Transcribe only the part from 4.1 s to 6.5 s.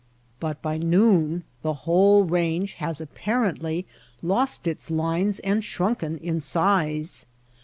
lost its lines and shrunken in